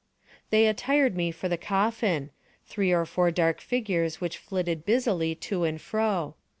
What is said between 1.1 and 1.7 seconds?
me for the